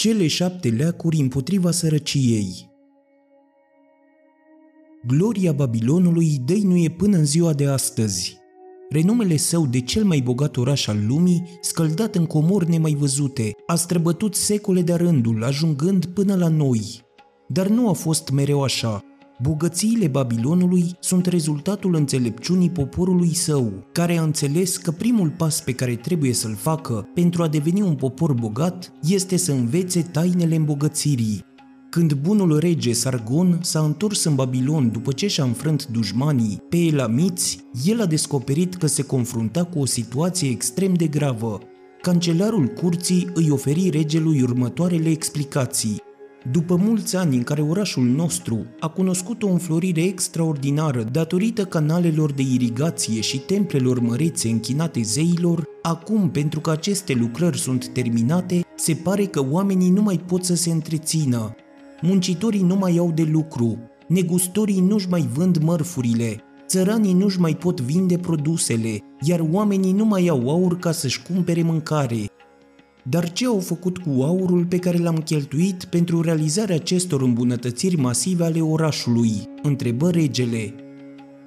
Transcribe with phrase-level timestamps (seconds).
[0.00, 2.70] Cele șapte leacuri împotriva sărăciei
[5.06, 8.38] Gloria Babilonului dăinuie până în ziua de astăzi.
[8.90, 13.74] Renumele său de cel mai bogat oraș al lumii, scăldat în comori nemai văzute, a
[13.74, 17.04] străbătut secole de rândul, ajungând până la noi.
[17.48, 19.04] Dar nu a fost mereu așa.
[19.42, 25.94] Bogățiile Babilonului sunt rezultatul înțelepciunii poporului său, care a înțeles că primul pas pe care
[25.94, 31.44] trebuie să-l facă pentru a deveni un popor bogat este să învețe tainele îmbogățirii.
[31.90, 37.64] Când bunul rege Sargon s-a întors în Babilon după ce și-a înfrânt dușmanii pe elamiți,
[37.84, 41.58] el a descoperit că se confrunta cu o situație extrem de gravă.
[42.02, 46.08] Cancelarul curții îi oferi regelui următoarele explicații.
[46.48, 52.42] După mulți ani în care orașul nostru a cunoscut o înflorire extraordinară datorită canalelor de
[52.42, 59.24] irigație și templelor mărețe închinate zeilor, acum, pentru că aceste lucrări sunt terminate, se pare
[59.24, 61.54] că oamenii nu mai pot să se întrețină.
[62.00, 63.78] Muncitorii nu mai au de lucru,
[64.08, 70.28] negustorii nu-și mai vând mărfurile, țăranii nu-și mai pot vinde produsele, iar oamenii nu mai
[70.28, 72.24] au aur ca să-și cumpere mâncare,
[73.04, 78.44] dar ce au făcut cu aurul pe care l-am cheltuit pentru realizarea acestor îmbunătățiri masive
[78.44, 79.32] ale orașului?
[79.62, 80.74] Întrebă regele.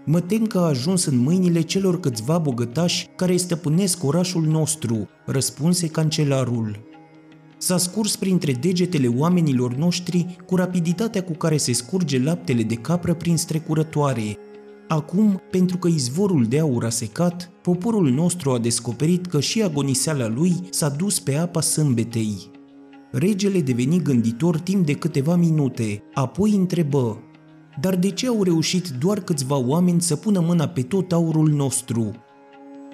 [0.06, 5.88] Mă tem că a ajuns în mâinile celor câțiva bogătași care stăpânesc orașul nostru, răspunse
[5.88, 6.92] cancelarul.
[7.58, 13.14] S-a scurs printre degetele oamenilor noștri cu rapiditatea cu care se scurge laptele de capră
[13.14, 14.38] prin strecurătoare,
[14.88, 20.28] Acum, pentru că izvorul de aur a secat, poporul nostru a descoperit că și agoniseala
[20.28, 22.52] lui s-a dus pe apa sâmbetei.
[23.12, 27.24] Regele deveni gânditor timp de câteva minute, apoi întrebă,
[27.82, 32.12] Dar de ce au reușit doar câțiva oameni să pună mâna pe tot aurul nostru?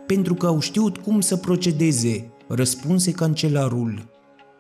[0.06, 4.10] Pentru că au știut cum să procedeze, răspunse cancelarul.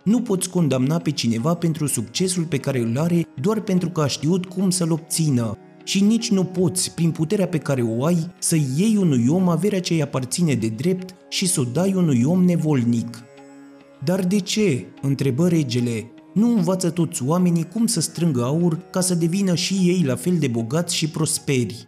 [0.03, 4.07] Nu poți condamna pe cineva pentru succesul pe care îl are doar pentru că a
[4.07, 8.55] știut cum să-l obțină, și nici nu poți, prin puterea pe care o ai, să
[8.55, 12.43] iei unui om averea ce îi aparține de drept și să o dai unui om
[12.43, 13.23] nevolnic.
[14.03, 19.15] Dar de ce, întrebă regele, nu învață toți oamenii cum să strângă aur ca să
[19.15, 21.87] devină și ei la fel de bogați și prosperi?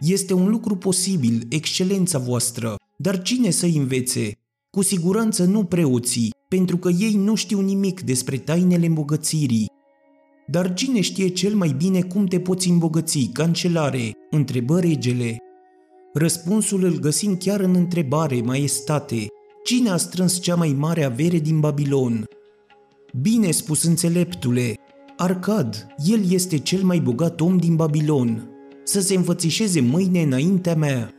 [0.00, 4.32] Este un lucru posibil, excelența voastră, dar cine să învețe?
[4.70, 9.66] Cu siguranță nu preoții, pentru că ei nu știu nimic despre tainele îmbogățirii
[10.50, 14.12] dar cine știe cel mai bine cum te poți îmbogăți, cancelare?
[14.30, 15.36] întrebă regele.
[16.14, 19.26] Răspunsul îl găsim chiar în întrebare, maestate.
[19.64, 22.24] Cine a strâns cea mai mare avere din Babilon?
[23.20, 24.74] Bine spus, înțeleptule.
[25.16, 28.48] Arcad, el este cel mai bogat om din Babilon.
[28.84, 31.14] Să se înfățișeze mâine înaintea mea.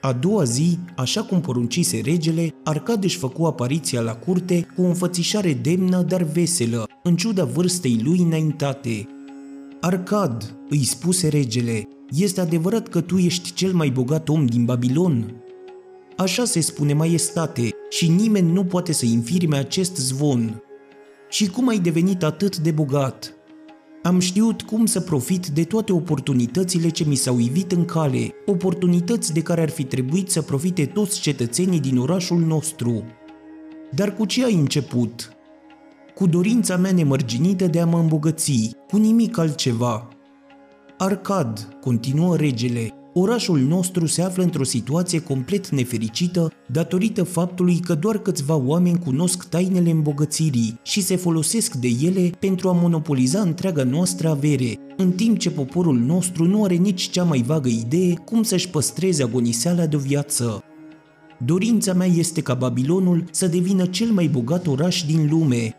[0.00, 4.86] A doua zi, așa cum poruncise regele, Arcad își făcu apariția la curte cu o
[4.86, 9.08] înfățișare demnă, dar veselă, în ciuda vârstei lui înaintate.
[9.80, 15.34] Arcad, îi spuse regele, este adevărat că tu ești cel mai bogat om din Babilon?
[16.16, 20.62] Așa se spune, maestate, și nimeni nu poate să infirme acest zvon.
[21.28, 23.34] Și cum ai devenit atât de bogat?
[24.02, 29.32] Am știut cum să profit de toate oportunitățile ce mi s-au ivit în cale, oportunități
[29.32, 33.04] de care ar fi trebuit să profite toți cetățenii din orașul nostru.
[33.90, 35.32] Dar cu ce ai început?
[36.14, 40.08] Cu dorința mea nemărginită de a mă îmbogăți, cu nimic altceva.
[40.98, 48.18] Arcad, continuă regele, Orașul nostru se află într-o situație complet nefericită datorită faptului că doar
[48.18, 54.28] câțiva oameni cunosc tainele îmbogățirii și se folosesc de ele pentru a monopoliza întreaga noastră
[54.28, 58.68] avere, în timp ce poporul nostru nu are nici cea mai vagă idee cum să-și
[58.68, 60.62] păstreze agoniseala de viață.
[61.44, 65.74] Dorința mea este ca Babilonul să devină cel mai bogat oraș din lume.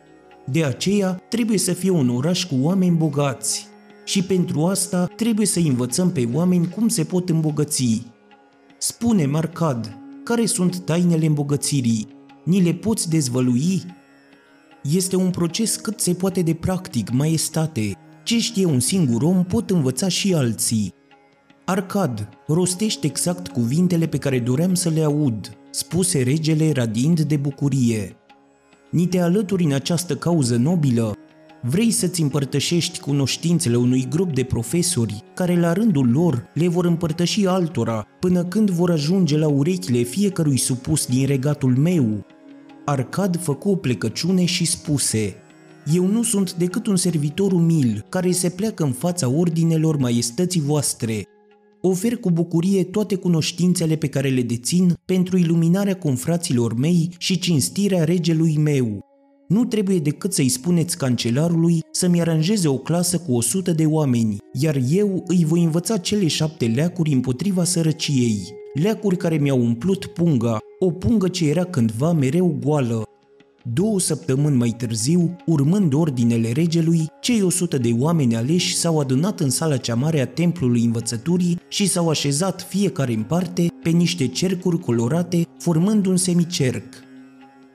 [0.45, 3.70] De aceea trebuie să fie un oraș cu oameni bogați
[4.05, 8.05] și pentru asta trebuie să învățăm pe oameni cum se pot îmbogăți.
[8.77, 12.07] Spune, Marcad, care sunt tainele îmbogățirii?
[12.43, 13.81] Ni le poți dezvălui?
[14.83, 17.97] Este un proces cât se poate de practic, maestate.
[18.23, 20.93] Ce știe un singur om pot învăța și alții.
[21.65, 28.15] Arcad, rostește exact cuvintele pe care doream să le aud, spuse regele radind de bucurie.
[28.89, 31.17] Ni te alături în această cauză nobilă
[31.63, 37.45] Vrei să-ți împărtășești cunoștințele unui grup de profesori care la rândul lor le vor împărtăși
[37.45, 42.25] altora până când vor ajunge la urechile fiecărui supus din regatul meu?
[42.85, 45.35] Arcad făcu o plecăciune și spuse
[45.93, 51.23] Eu nu sunt decât un servitor umil care se pleacă în fața ordinelor maiestății voastre.
[51.81, 58.03] Ofer cu bucurie toate cunoștințele pe care le dețin pentru iluminarea confraților mei și cinstirea
[58.03, 59.10] regelui meu
[59.51, 64.79] nu trebuie decât să-i spuneți cancelarului să-mi aranjeze o clasă cu 100 de oameni, iar
[64.89, 68.53] eu îi voi învăța cele șapte leacuri împotriva sărăciei.
[68.73, 73.03] Leacuri care mi-au umplut punga, o pungă ce era cândva mereu goală.
[73.73, 79.49] Două săptămâni mai târziu, urmând ordinele regelui, cei 100 de oameni aleși s-au adunat în
[79.49, 84.79] sala cea mare a templului învățăturii și s-au așezat fiecare în parte pe niște cercuri
[84.79, 87.09] colorate, formând un semicerc.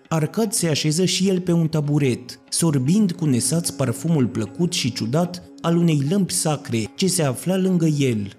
[0.09, 5.43] Arcad se așeză și el pe un taburet, sorbind cu nesați parfumul plăcut și ciudat
[5.61, 8.33] al unei lămpi sacre ce se afla lângă el.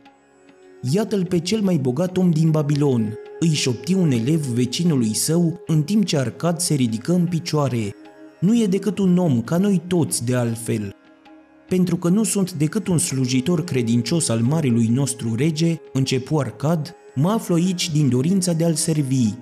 [0.92, 5.84] Iată-l pe cel mai bogat om din Babilon, îi șopti un elev vecinului său în
[5.84, 7.96] timp ce Arcad se ridică în picioare.
[8.40, 10.96] Nu e decât un om, ca noi toți de altfel.
[11.69, 17.30] Pentru că nu sunt decât un slujitor credincios al marelui nostru rege, începu Arcad, mă
[17.30, 19.34] aflu aici din dorința de a-l servi,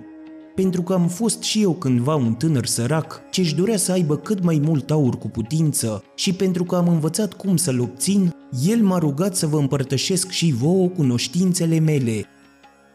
[0.56, 4.18] pentru că am fost și eu cândva un tânăr sărac ce își dorea să aibă
[4.18, 8.34] cât mai mult aur cu putință și pentru că am învățat cum să-l obțin,
[8.68, 12.26] el m-a rugat să vă împărtășesc și vouă cunoștințele mele.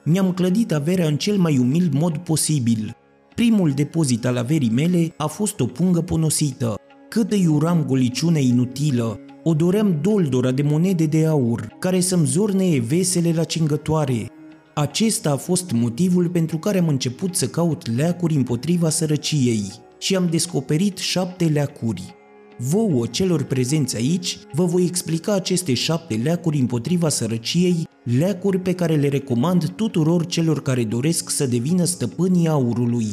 [0.05, 2.97] Mi-am clădit averea în cel mai umil mod posibil.
[3.35, 6.75] Primul depozit al averii mele a fost o pungă ponosită.
[7.09, 12.81] Cât îi uram goliciune inutilă, o doream doldora de monede de aur, care să-mi zornee
[12.81, 14.31] vesele la cingătoare,
[14.75, 19.63] acesta a fost motivul pentru care am început să caut leacuri împotriva sărăciei
[19.99, 22.15] și am descoperit șapte leacuri.
[22.59, 28.95] Vouă celor prezenți aici vă voi explica aceste șapte leacuri împotriva sărăciei, leacuri pe care
[28.95, 33.07] le recomand tuturor celor care doresc să devină stăpânii aurului.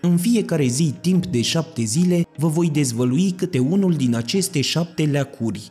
[0.00, 5.02] În fiecare zi, timp de șapte zile, vă voi dezvălui câte unul din aceste șapte
[5.04, 5.70] leacuri.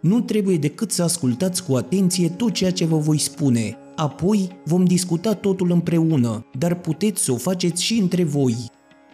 [0.00, 4.84] Nu trebuie decât să ascultați cu atenție tot ceea ce vă voi spune, Apoi vom
[4.84, 8.56] discuta totul împreună, dar puteți să o faceți și între voi.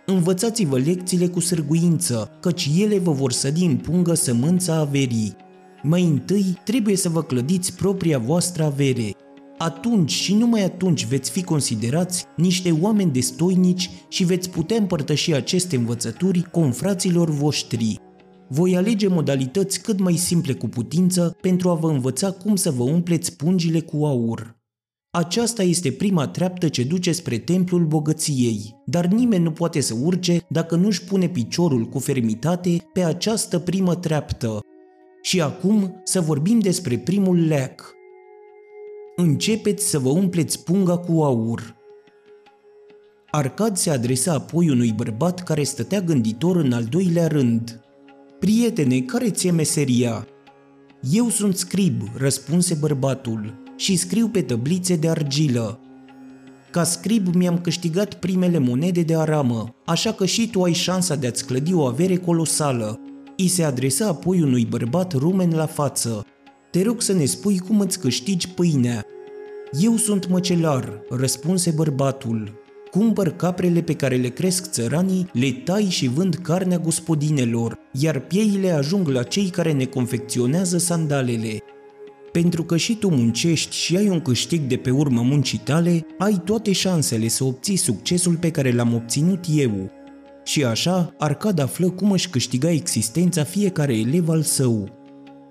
[0.06, 5.36] Învățați-vă lecțiile cu sârguință, căci ele vă vor sădi în pungă sămânța averii.
[5.82, 9.10] Mai întâi trebuie să vă clădiți propria voastră avere.
[9.58, 15.76] Atunci și numai atunci veți fi considerați niște oameni destoinici și veți putea împărtăși aceste
[15.76, 18.00] învățături confraților voștri.
[18.48, 22.82] Voi alege modalități cât mai simple cu putință pentru a vă învăța cum să vă
[22.82, 24.57] umpleți pungile cu aur.
[25.10, 30.46] Aceasta este prima treaptă ce duce spre templul bogăției, dar nimeni nu poate să urce
[30.48, 34.60] dacă nu-și pune piciorul cu fermitate pe această primă treaptă.
[35.22, 37.94] Și acum să vorbim despre primul leac.
[39.16, 41.76] Începeți să vă umpleți punga cu aur.
[43.30, 47.80] Arcad se adresa apoi unui bărbat care stătea gânditor în al doilea rând.
[48.38, 50.26] Prietene, care ți-e meseria?
[51.00, 55.80] Eu sunt scrib, răspunse bărbatul și scriu pe tăblițe de argilă.
[56.70, 61.26] Ca scrib mi-am câștigat primele monede de aramă, așa că și tu ai șansa de
[61.26, 63.00] a-ți clădi o avere colosală.
[63.36, 66.26] I se adresa apoi unui bărbat rumen la față.
[66.70, 69.04] Te rog să ne spui cum îți câștigi pâinea.
[69.80, 72.52] Eu sunt măcelar, răspunse bărbatul.
[72.90, 78.70] Cumpăr caprele pe care le cresc țăranii, le tai și vând carnea gospodinelor, iar pieile
[78.70, 81.62] ajung la cei care ne confecționează sandalele.
[82.38, 86.40] Pentru că și tu muncești și ai un câștig de pe urmă muncii tale, ai
[86.44, 89.90] toate șansele să obții succesul pe care l-am obținut eu.
[90.44, 94.88] Și așa, Arcad află cum își câștiga existența fiecare elev al său.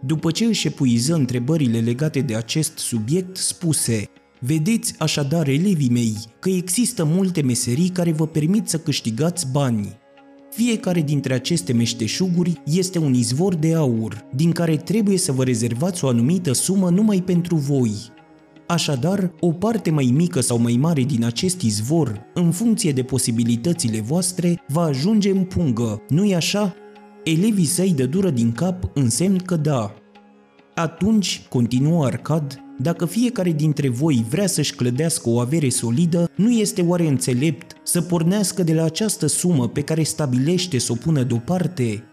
[0.01, 4.09] După ce își epuiză întrebările legate de acest subiect, spuse
[4.39, 9.97] Vedeți așadar, elevii mei, că există multe meserii care vă permit să câștigați bani.
[10.57, 16.05] Fiecare dintre aceste meșteșuguri este un izvor de aur, din care trebuie să vă rezervați
[16.05, 17.91] o anumită sumă numai pentru voi.
[18.67, 24.01] Așadar, o parte mai mică sau mai mare din acest izvor, în funcție de posibilitățile
[24.01, 26.75] voastre, va ajunge în pungă, nu-i așa?
[27.23, 29.93] Elevii săi de dură din cap însemn că da.
[30.75, 36.81] Atunci, continuă Arcad, dacă fiecare dintre voi vrea să-și clădească o avere solidă, nu este
[36.81, 42.03] oare înțelept să pornească de la această sumă pe care stabilește să o pună deoparte?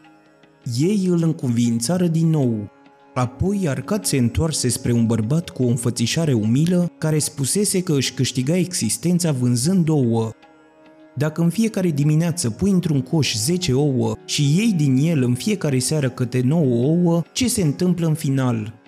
[0.78, 2.70] Ei îl încuvințară din nou.
[3.14, 8.12] Apoi Arcad se întoarse spre un bărbat cu o înfățișare umilă care spusese că își
[8.12, 10.30] câștiga existența vânzând ouă.
[11.16, 15.78] Dacă în fiecare dimineață pui într-un coș 10 ouă și iei din el în fiecare
[15.78, 18.83] seară câte 9 ouă, ce se întâmplă în final?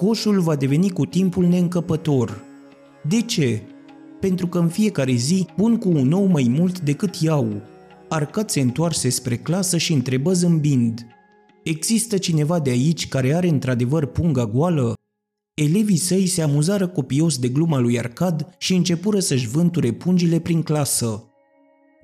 [0.00, 2.44] Coșul va deveni cu timpul neîncăpător.
[3.08, 3.62] De ce?
[4.20, 7.62] Pentru că în fiecare zi pun cu un ou mai mult decât iau.
[8.08, 11.06] Arcat se întoarse spre clasă și întrebă zâmbind.
[11.62, 14.94] Există cineva de aici care are într-adevăr punga goală?
[15.54, 20.62] Elevii săi se amuzară copios de gluma lui Arcad și începură să-și vânture pungile prin
[20.62, 21.24] clasă.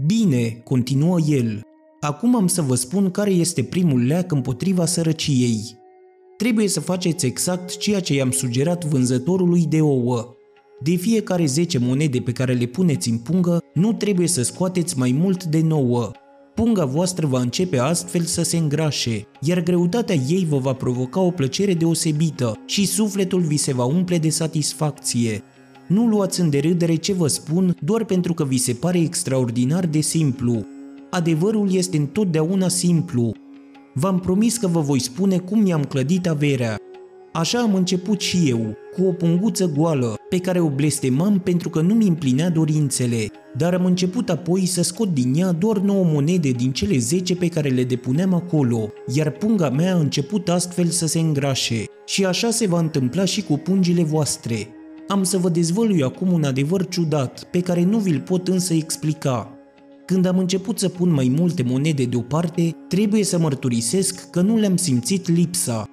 [0.06, 1.60] Bine, continuă el,
[2.00, 5.84] Acum am să vă spun care este primul leac împotriva sărăciei.
[6.36, 10.34] Trebuie să faceți exact ceea ce i-am sugerat vânzătorului de ouă.
[10.82, 15.12] De fiecare 10 monede pe care le puneți în pungă, nu trebuie să scoateți mai
[15.12, 16.10] mult de 9.
[16.54, 21.30] Punga voastră va începe astfel să se îngrașe, iar greutatea ei vă va provoca o
[21.30, 25.42] plăcere deosebită și sufletul vi se va umple de satisfacție.
[25.88, 30.00] Nu luați în derâdere ce vă spun doar pentru că vi se pare extraordinar de
[30.00, 30.66] simplu.
[31.10, 33.32] Adevărul este întotdeauna simplu.
[33.98, 36.76] V-am promis că vă voi spune cum mi-am clădit averea.
[37.32, 41.80] Așa am început și eu, cu o punguță goală, pe care o blestemam pentru că
[41.80, 43.26] nu mi împlinea dorințele,
[43.56, 47.48] dar am început apoi să scot din ea doar 9 monede din cele 10 pe
[47.48, 51.84] care le depuneam acolo, iar punga mea a început astfel să se îngrașe.
[52.06, 54.68] Și așa se va întâmpla și cu pungile voastre.
[55.08, 59.55] Am să vă dezvălui acum un adevăr ciudat, pe care nu vi-l pot însă explica.
[60.06, 64.76] Când am început să pun mai multe monede deoparte, trebuie să mărturisesc că nu le-am
[64.76, 65.88] simțit lipsa.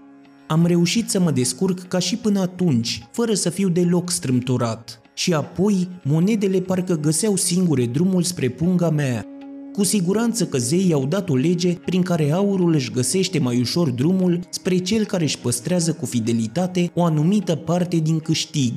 [0.47, 5.01] Am reușit să mă descurc ca și până atunci, fără să fiu deloc strâmtorat.
[5.13, 9.25] Și apoi, monedele parcă găseau singure drumul spre punga mea.
[9.73, 13.89] Cu siguranță că zeii au dat o lege prin care aurul își găsește mai ușor
[13.89, 18.73] drumul spre cel care își păstrează cu fidelitate o anumită parte din câștig.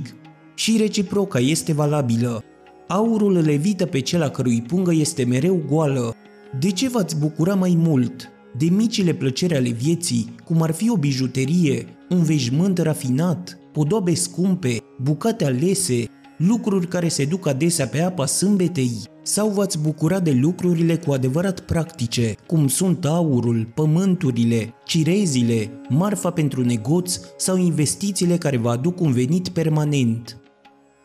[0.55, 2.45] Și reciproca este valabilă.
[2.88, 6.14] Aurul îl evită pe cel a cărui pungă este mereu goală.
[6.59, 8.31] De ce v-ați bucura mai mult?
[8.59, 14.76] De micile plăceri ale vieții, cum ar fi o bijuterie, un veșmânt rafinat, podoabe scumpe,
[15.02, 16.05] bucate alese,
[16.37, 21.61] lucruri care se duc adesea pe apa sâmbetei, sau v-ați bucura de lucrurile cu adevărat
[21.61, 29.12] practice, cum sunt aurul, pământurile, cirezile, marfa pentru negoț sau investițiile care vă aduc un
[29.12, 30.40] venit permanent.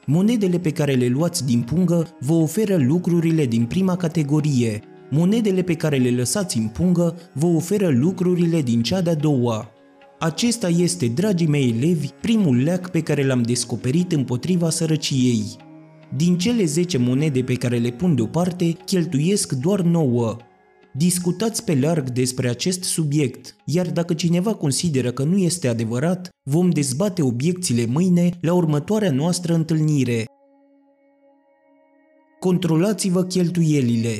[0.05, 4.81] Monedele pe care le luați din pungă vă oferă lucrurile din prima categorie.
[5.09, 9.71] Monedele pe care le lăsați în pungă vă oferă lucrurile din cea de-a doua.
[10.19, 15.43] Acesta este, dragii mei elevi, primul leac pe care l-am descoperit împotriva sărăciei.
[16.15, 20.37] Din cele 10 monede pe care le pun deoparte, cheltuiesc doar 9.
[20.93, 26.69] Discutați pe larg despre acest subiect, iar dacă cineva consideră că nu este adevărat, vom
[26.69, 30.25] dezbate obiecțiile mâine la următoarea noastră întâlnire.
[32.39, 34.19] Controlați-vă cheltuielile.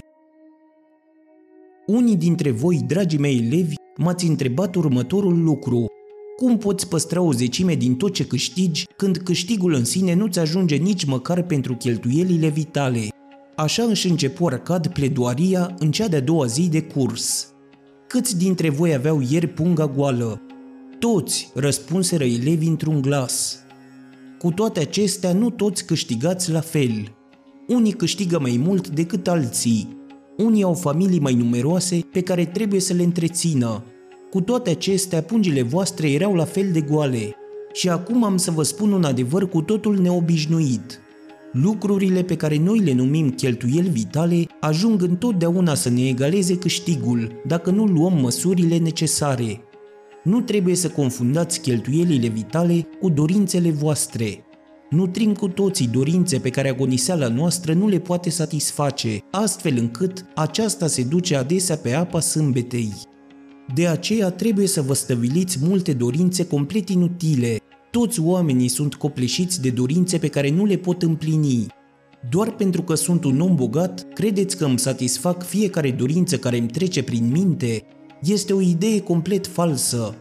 [1.87, 5.85] Unii dintre voi, dragii mei elevi, m-ați întrebat următorul lucru.
[6.37, 10.75] Cum poți păstra o zecime din tot ce câștigi când câștigul în sine nu-ți ajunge
[10.75, 13.07] nici măcar pentru cheltuielile vitale?
[13.55, 17.53] Așa își începu Arcad pledoaria în cea de-a doua zi de curs.
[18.07, 20.41] Câți dintre voi aveau ieri punga goală?
[20.99, 23.59] Toți, răspunseră elevii într-un glas.
[24.39, 27.15] Cu toate acestea, nu toți câștigați la fel.
[27.67, 29.97] Unii câștigă mai mult decât alții.
[30.37, 33.83] Unii au familii mai numeroase pe care trebuie să le întrețină.
[34.29, 37.35] Cu toate acestea, pungile voastre erau la fel de goale.
[37.73, 40.99] Și acum am să vă spun un adevăr cu totul neobișnuit.
[41.51, 47.69] Lucrurile pe care noi le numim cheltuieli vitale ajung întotdeauna să ne egaleze câștigul dacă
[47.69, 49.61] nu luăm măsurile necesare.
[50.23, 54.43] Nu trebuie să confundați cheltuielile vitale cu dorințele voastre.
[54.89, 60.87] Nutrim cu toții dorințe pe care agoniseala noastră nu le poate satisface, astfel încât aceasta
[60.87, 62.93] se duce adesea pe apa sâmbetei.
[63.73, 67.57] De aceea trebuie să vă stăviliți multe dorințe complet inutile,
[67.91, 71.65] toți oamenii sunt copleșiți de dorințe pe care nu le pot împlini.
[72.29, 76.67] Doar pentru că sunt un om bogat, credeți că îmi satisfac fiecare dorință care îmi
[76.67, 77.83] trece prin minte?
[78.21, 80.15] Este o idee complet falsă.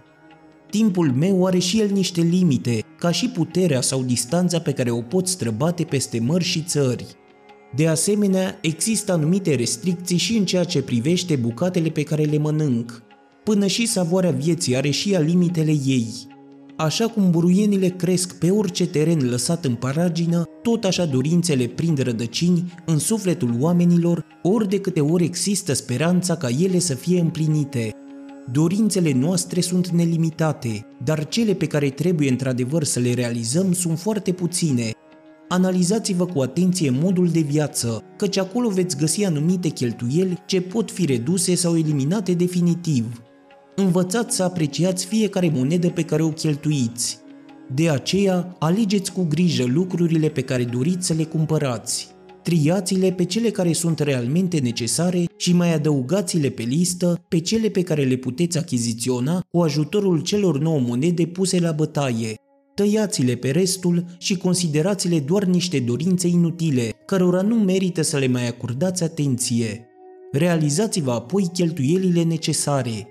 [0.70, 5.00] Timpul meu are și el niște limite, ca și puterea sau distanța pe care o
[5.00, 7.06] pot străbate peste mări și țări.
[7.74, 13.02] De asemenea, există anumite restricții și în ceea ce privește bucatele pe care le mănânc.
[13.44, 16.06] Până și savoarea vieții are și ea limitele ei.
[16.80, 22.72] Așa cum buruienile cresc pe orice teren lăsat în paragină, tot așa dorințele prind rădăcini
[22.86, 27.90] în sufletul oamenilor, ori de câte ori există speranța ca ele să fie împlinite.
[28.52, 34.32] Dorințele noastre sunt nelimitate, dar cele pe care trebuie într-adevăr să le realizăm sunt foarte
[34.32, 34.90] puține.
[35.48, 41.06] Analizați-vă cu atenție modul de viață, căci acolo veți găsi anumite cheltuieli ce pot fi
[41.06, 43.22] reduse sau eliminate definitiv
[43.80, 47.18] învățați să apreciați fiecare monedă pe care o cheltuiți.
[47.74, 52.08] De aceea, alegeți cu grijă lucrurile pe care doriți să le cumpărați.
[52.42, 57.82] Triați-le pe cele care sunt realmente necesare și mai adăugați-le pe listă pe cele pe
[57.82, 62.34] care le puteți achiziționa cu ajutorul celor nouă monede puse la bătaie.
[62.74, 68.48] Tăiați-le pe restul și considerați-le doar niște dorințe inutile, cărora nu merită să le mai
[68.48, 69.84] acordați atenție.
[70.32, 73.08] Realizați-vă apoi cheltuielile necesare.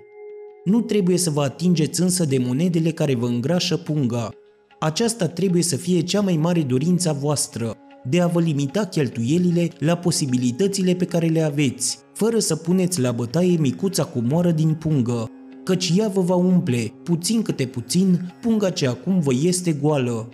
[0.64, 4.30] Nu trebuie să vă atingeți însă de monedele care vă îngrașă punga.
[4.78, 7.76] Aceasta trebuie să fie cea mai mare dorință a voastră,
[8.08, 13.12] de a vă limita cheltuielile la posibilitățile pe care le aveți, fără să puneți la
[13.12, 15.30] bătaie micuța comoară din pungă,
[15.64, 20.28] căci ea vă va umple, puțin câte puțin, punga ce acum vă este goală.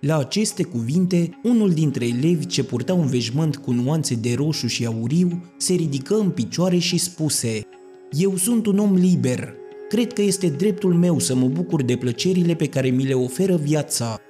[0.00, 4.86] La aceste cuvinte, unul dintre elevi ce purta un veșmânt cu nuanțe de roșu și
[4.86, 7.66] auriu se ridică în picioare și spuse
[8.12, 9.54] Eu sunt un om liber.
[9.88, 13.56] Cred că este dreptul meu să mă bucur de plăcerile pe care mi le oferă
[13.56, 14.20] viața.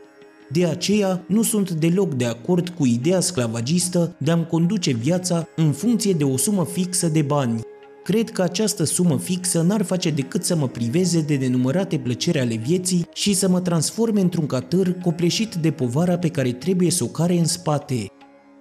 [0.51, 5.73] De aceea, nu sunt deloc de acord cu ideea sclavagistă de a-mi conduce viața în
[5.73, 7.61] funcție de o sumă fixă de bani,
[8.03, 12.55] Cred că această sumă fixă n-ar face decât să mă priveze de nenumărate plăceri ale
[12.55, 17.07] vieții și să mă transforme într-un catâr copleșit de povara pe care trebuie să o
[17.07, 18.07] care în spate.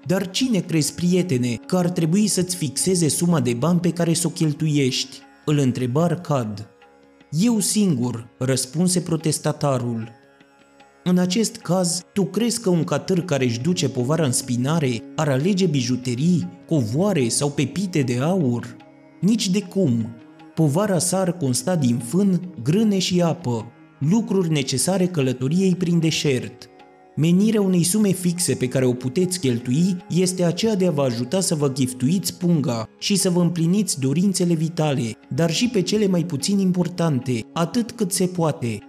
[0.05, 4.27] Dar cine crezi, prietene, că ar trebui să-ți fixeze suma de bani pe care să
[4.27, 5.17] o cheltuiești?
[5.45, 6.69] Îl întreba Arcad.
[7.29, 10.11] Eu singur, răspunse protestatarul.
[11.03, 15.29] În acest caz, tu crezi că un catâr care își duce povara în spinare ar
[15.29, 18.75] alege bijuterii, covoare sau pepite de aur?
[19.21, 20.15] Nici de cum.
[20.55, 26.69] Povara sa ar consta din fân, grâne și apă, lucruri necesare călătoriei prin deșert.
[27.15, 31.39] Menirea unei sume fixe pe care o puteți cheltui este aceea de a vă ajuta
[31.39, 36.23] să vă giftuiți punga și să vă împliniți dorințele vitale, dar și pe cele mai
[36.23, 38.79] puțin importante, atât cât se poate,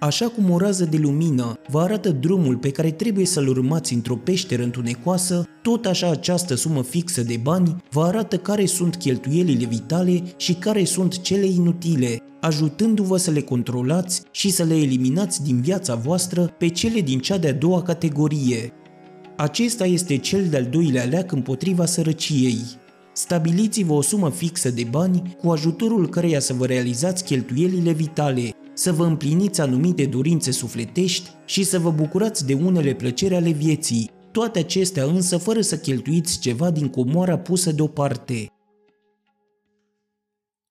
[0.00, 4.16] Așa cum o rază de lumină vă arată drumul pe care trebuie să-l urmați într-o
[4.16, 10.22] peșteră întunecoasă, tot așa această sumă fixă de bani vă arată care sunt cheltuielile vitale
[10.36, 15.94] și care sunt cele inutile, ajutându-vă să le controlați și să le eliminați din viața
[15.94, 18.72] voastră pe cele din cea de-a doua categorie.
[19.36, 22.60] Acesta este cel de-al doilea leac împotriva sărăciei.
[23.12, 28.92] Stabiliți-vă o sumă fixă de bani cu ajutorul căreia să vă realizați cheltuielile vitale, să
[28.92, 34.58] vă împliniți anumite dorințe sufletești și să vă bucurați de unele plăceri ale vieții, toate
[34.58, 38.50] acestea însă fără să cheltuiți ceva din comoara pusă deoparte.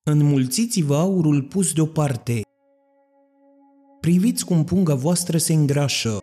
[0.03, 2.41] Înmulțiți-vă aurul pus deoparte.
[3.99, 6.17] Priviți cum punga voastră se îngrașă.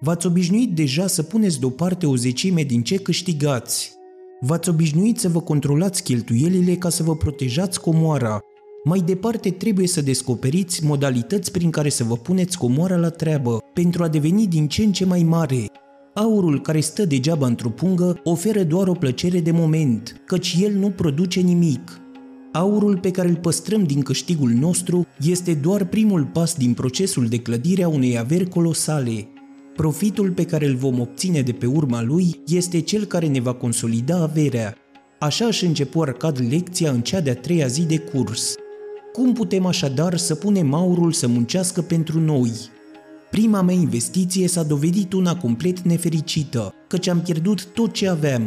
[0.00, 3.92] V-ați obișnuit deja să puneți deoparte o zecime din ce câștigați.
[4.40, 8.40] V-ați obișnuit să vă controlați cheltuielile ca să vă protejați comoara,
[8.88, 14.02] mai departe trebuie să descoperiți modalități prin care să vă puneți comoara la treabă pentru
[14.02, 15.66] a deveni din ce în ce mai mare.
[16.14, 20.90] Aurul care stă degeaba într-o pungă oferă doar o plăcere de moment, căci el nu
[20.90, 22.00] produce nimic.
[22.52, 27.38] Aurul pe care îl păstrăm din câștigul nostru este doar primul pas din procesul de
[27.38, 29.28] clădire a unei averi colosale.
[29.76, 33.52] Profitul pe care îl vom obține de pe urma lui este cel care ne va
[33.52, 34.74] consolida averea.
[35.18, 38.54] Așa își începu Arcad lecția în cea de-a treia zi de curs–
[39.16, 42.52] cum putem așadar să punem aurul să muncească pentru noi?
[43.30, 48.42] Prima mea investiție s-a dovedit una complet nefericită, căci am pierdut tot ce aveam.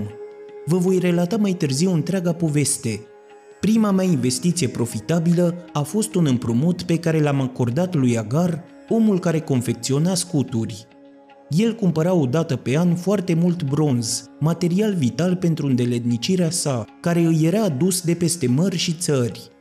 [0.65, 3.01] Vă voi relata mai târziu întreaga poveste.
[3.59, 9.19] Prima mea investiție profitabilă a fost un împrumut pe care l-am acordat lui Agar, omul
[9.19, 10.87] care confecționa scuturi.
[11.49, 17.19] El cumpăra o dată pe an foarte mult bronz, material vital pentru îndeletnicirea sa, care
[17.19, 19.51] îi era adus de peste mări și țări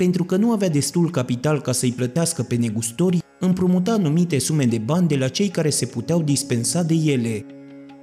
[0.00, 4.78] pentru că nu avea destul capital ca să-i plătească pe negustori, împrumuta anumite sume de
[4.78, 7.44] bani de la cei care se puteau dispensa de ele.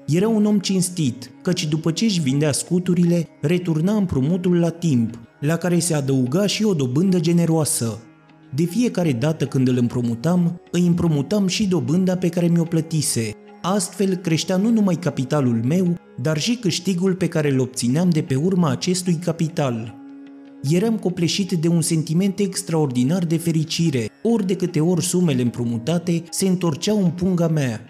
[0.07, 5.55] Era un om cinstit, căci după ce își vindea scuturile, returna împrumutul la timp, la
[5.55, 7.99] care se adăuga și o dobândă generoasă.
[8.55, 13.31] De fiecare dată când îl împrumutam, îi împrumutam și dobânda pe care mi-o plătise.
[13.61, 18.35] Astfel creștea nu numai capitalul meu, dar și câștigul pe care îl obțineam de pe
[18.35, 20.05] urma acestui capital
[20.61, 26.47] eram copleșit de un sentiment extraordinar de fericire, ori de câte ori sumele împrumutate se
[26.47, 27.81] întorceau în punga mea.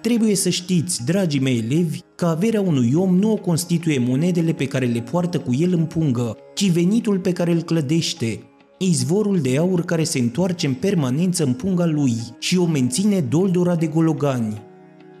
[0.00, 4.66] Trebuie să știți, dragii mei elevi, că averea unui om nu o constituie monedele pe
[4.66, 8.40] care le poartă cu el în pungă, ci venitul pe care îl clădește,
[8.78, 13.74] izvorul de aur care se întoarce în permanență în punga lui și o menține doldora
[13.76, 14.62] de gologani.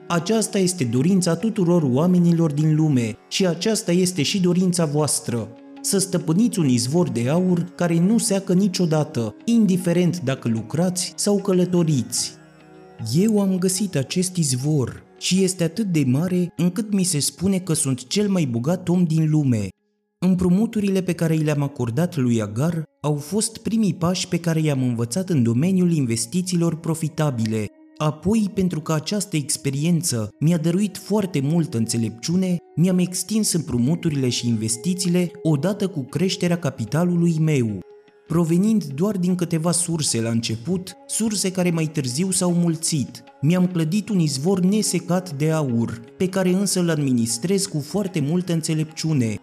[0.08, 5.48] Aceasta este dorința tuturor oamenilor din lume și aceasta este și dorința voastră
[5.88, 12.32] să stăpâniți un izvor de aur care nu seacă niciodată, indiferent dacă lucrați sau călătoriți.
[13.14, 17.72] Eu am găsit acest izvor și este atât de mare încât mi se spune că
[17.72, 19.68] sunt cel mai bogat om din lume.
[20.18, 25.28] Împrumuturile pe care le-am acordat lui Agar au fost primii pași pe care i-am învățat
[25.28, 27.66] în domeniul investițiilor profitabile
[27.98, 35.30] Apoi, pentru că această experiență mi-a dăruit foarte multă înțelepciune, mi-am extins împrumuturile și investițiile
[35.42, 37.80] odată cu creșterea capitalului meu,
[38.26, 43.24] provenind doar din câteva surse la început, surse care mai târziu s-au mulțit.
[43.40, 48.52] Mi-am clădit un izvor nesecat de aur, pe care însă îl administrez cu foarte multă
[48.52, 49.36] înțelepciune.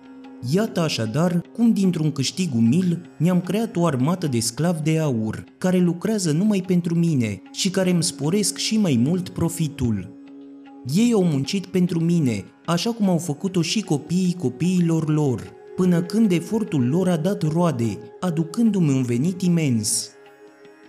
[0.51, 5.77] Iată așadar cum dintr-un câștig umil mi-am creat o armată de sclavi de aur, care
[5.77, 10.13] lucrează numai pentru mine și care îmi sporesc și mai mult profitul.
[10.95, 16.31] Ei au muncit pentru mine, așa cum au făcut-o și copiii copiilor lor, până când
[16.31, 20.10] efortul lor a dat roade, aducându-mi un venit imens.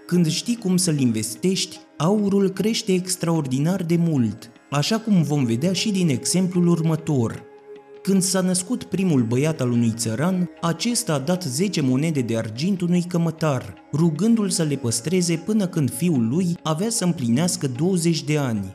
[0.07, 5.91] Când știi cum să-l investești, aurul crește extraordinar de mult, așa cum vom vedea și
[5.91, 7.55] din exemplul următor.
[8.07, 12.81] Când s-a născut primul băiat al unui țăran, acesta a dat 10 monede de argint
[12.81, 18.39] unui cămătar, rugându-l să le păstreze până când fiul lui avea să împlinească 20 de
[18.39, 18.75] ani.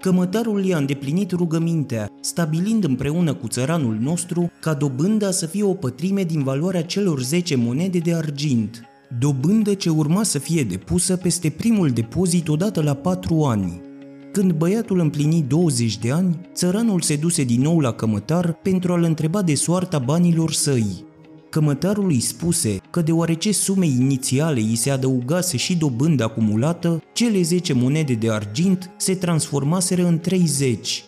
[0.00, 6.22] Cămătarul i-a îndeplinit rugămintea, stabilind împreună cu țăranul nostru ca dobânda să fie o pătrime
[6.22, 8.80] din valoarea celor 10 monede de argint,
[9.18, 13.91] dobândă ce urma să fie depusă peste primul depozit odată la 4 ani.
[14.32, 19.02] Când băiatul împlini 20 de ani, țăranul se duse din nou la cămătar pentru a-l
[19.02, 21.04] întreba de soarta banilor săi.
[21.50, 27.72] Cămătarul îi spuse că deoarece sumei inițiale îi se adăugase și dobândă acumulată, cele 10
[27.72, 31.04] monede de argint se transformaseră în 30.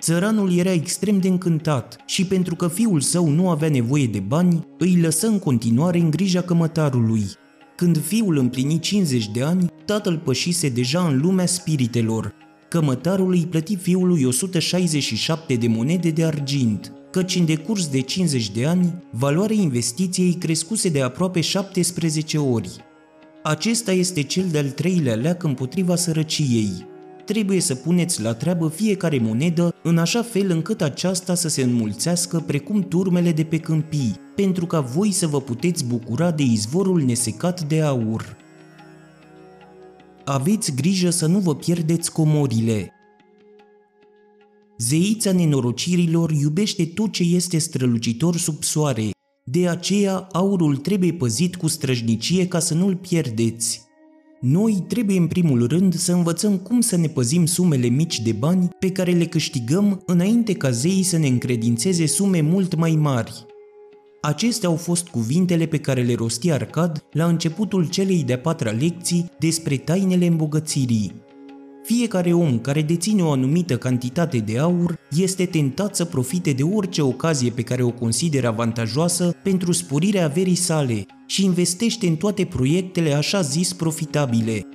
[0.00, 4.66] Țăranul era extrem de încântat și pentru că fiul său nu avea nevoie de bani,
[4.78, 7.24] îi lăsă în continuare în grija cămătarului.
[7.76, 12.34] Când fiul împlini 50 de ani, tatăl pășise deja în lumea spiritelor.
[12.70, 18.66] Cămătarul îi plăti fiului 167 de monede de argint, căci în decurs de 50 de
[18.66, 22.70] ani, valoarea investiției crescuse de aproape 17 ori.
[23.42, 26.86] Acesta este cel de-al treilea leac împotriva sărăciei.
[27.24, 32.44] Trebuie să puneți la treabă fiecare monedă în așa fel încât aceasta să se înmulțească
[32.46, 37.62] precum turmele de pe câmpii, pentru ca voi să vă puteți bucura de izvorul nesecat
[37.62, 38.36] de aur.
[40.24, 42.92] Aveți grijă să nu vă pierdeți comorile,
[44.80, 49.10] Zeița nenorocirilor iubește tot ce este strălucitor sub soare,
[49.44, 53.82] de aceea aurul trebuie păzit cu străjnicie ca să nu-l pierdeți.
[54.40, 58.68] Noi trebuie în primul rând să învățăm cum să ne păzim sumele mici de bani
[58.78, 63.46] pe care le câștigăm înainte ca zeii să ne încredințeze sume mult mai mari.
[64.22, 69.30] Acestea au fost cuvintele pe care le rosti Arcad la începutul celei de-a patra lecții
[69.38, 71.12] despre tainele îmbogățirii.
[71.84, 77.02] Fiecare om care deține o anumită cantitate de aur este tentat să profite de orice
[77.02, 83.12] ocazie pe care o consideră avantajoasă pentru sporirea averii sale și investește în toate proiectele
[83.12, 84.66] așa zis profitabile.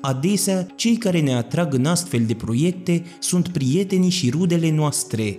[0.00, 5.38] Adesea, cei care ne atrag în astfel de proiecte sunt prietenii și rudele noastre.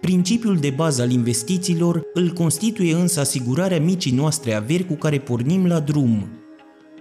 [0.00, 5.66] Principiul de bază al investițiilor îl constituie însă asigurarea micii noastre averi cu care pornim
[5.66, 6.28] la drum.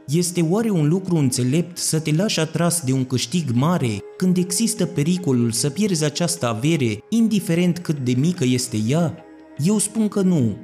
[0.08, 4.86] Este oare un lucru înțelept să te lași atras de un câștig mare când există
[4.86, 9.18] pericolul să pierzi această avere, indiferent cât de mică este ea?
[9.58, 10.56] Eu spun că nu.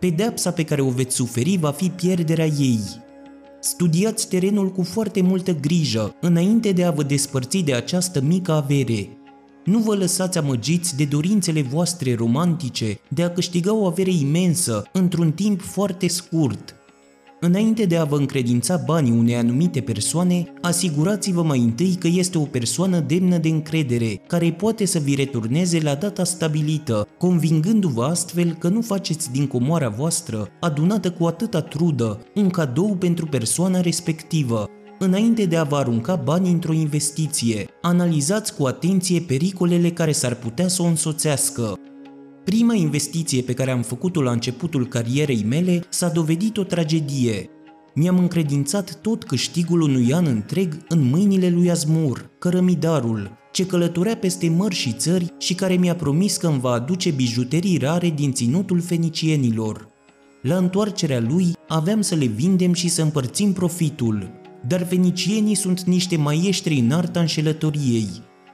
[0.00, 2.80] Pedeapsa pe care o veți suferi va fi pierderea ei.
[3.60, 9.08] Studiați terenul cu foarte multă grijă înainte de a vă despărți de această mică avere.
[9.66, 15.32] Nu vă lăsați amăgiți de dorințele voastre romantice de a câștiga o avere imensă într-un
[15.32, 16.76] timp foarte scurt,
[17.40, 22.42] Înainte de a vă încredința banii unei anumite persoane, asigurați-vă mai întâi că este o
[22.42, 28.68] persoană demnă de încredere, care poate să vi returneze la data stabilită, convingându-vă astfel că
[28.68, 34.68] nu faceți din comoara voastră, adunată cu atâta trudă, un cadou pentru persoana respectivă.
[34.98, 40.68] Înainte de a vă arunca bani într-o investiție, analizați cu atenție pericolele care s-ar putea
[40.68, 41.78] să o însoțească,
[42.46, 47.50] Prima investiție pe care am făcut-o la începutul carierei mele s-a dovedit o tragedie.
[47.94, 54.48] Mi-am încredințat tot câștigul unui an întreg în mâinile lui Azmur, cărămidarul, ce călătorea peste
[54.48, 58.80] mări și țări și care mi-a promis că îmi va aduce bijuterii rare din ținutul
[58.80, 59.88] fenicienilor.
[60.42, 64.30] La întoarcerea lui aveam să le vindem și să împărțim profitul,
[64.68, 68.08] dar fenicienii sunt niște maieștri în arta înșelătoriei,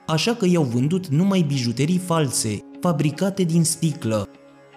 [0.07, 4.29] așa că i-au vândut numai bijuterii false, fabricate din sticlă.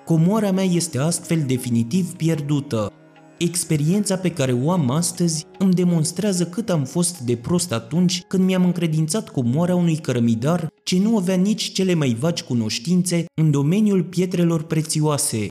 [0.06, 2.92] Comoara mea este astfel definitiv pierdută.
[3.38, 8.44] Experiența pe care o am astăzi îmi demonstrează cât am fost de prost atunci când
[8.44, 14.04] mi-am încredințat comoara unui cărămidar ce nu avea nici cele mai vagi cunoștințe în domeniul
[14.04, 15.48] pietrelor prețioase.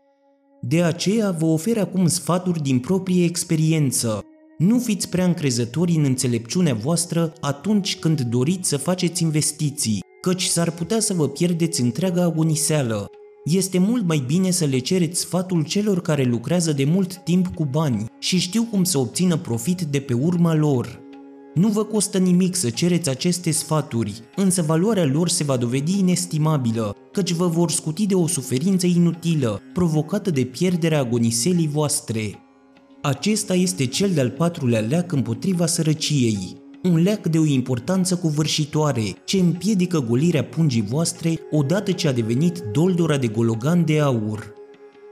[0.61, 4.20] De aceea vă ofer acum sfaturi din proprie experiență.
[4.59, 10.71] Nu fiți prea încrezători în înțelepciunea voastră atunci când doriți să faceți investiții, căci s-ar
[10.71, 13.11] putea să vă pierdeți întreaga agoniseală.
[13.45, 17.64] Este mult mai bine să le cereți sfatul celor care lucrează de mult timp cu
[17.64, 21.03] bani și știu cum să obțină profit de pe urma lor.
[21.55, 26.97] Nu vă costă nimic să cereți aceste sfaturi, însă valoarea lor se va dovedi inestimabilă,
[27.12, 32.43] căci vă vor scuti de o suferință inutilă, provocată de pierderea agoniselii voastre.
[33.07, 39.38] Acesta este cel de-al patrulea leac împotriva sărăciei, un leac de o importanță covârșitoare ce
[39.38, 44.53] împiedică golirea pungii voastre odată ce a devenit doldora de gologan de aur.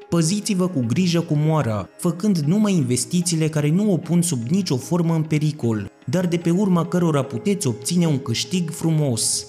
[0.08, 5.14] Păziți-vă cu grijă cu moara, făcând numai investițiile care nu o pun sub nicio formă
[5.14, 9.46] în pericol, dar de pe urma cărora puteți obține un câștig frumos.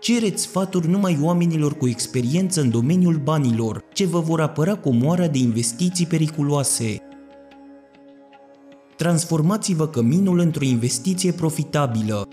[0.00, 5.26] Cereți sfaturi numai oamenilor cu experiență în domeniul banilor, ce vă vor apăra cu moara
[5.26, 7.02] de investiții periculoase.
[8.96, 12.28] Transformați-vă căminul într-o investiție profitabilă,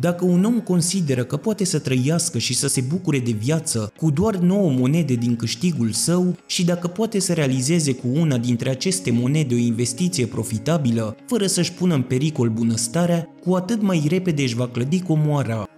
[0.00, 4.10] dacă un om consideră că poate să trăiască și să se bucure de viață cu
[4.10, 9.10] doar 9 monede din câștigul său și dacă poate să realizeze cu una dintre aceste
[9.10, 14.54] monede o investiție profitabilă, fără să-și pună în pericol bunăstarea, cu atât mai repede își
[14.54, 15.68] va clădi comoara.